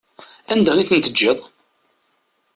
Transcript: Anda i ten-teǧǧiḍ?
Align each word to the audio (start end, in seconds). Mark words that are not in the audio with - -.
Anda 0.51 0.73
i 0.77 0.83
ten-teǧǧiḍ? 0.89 1.39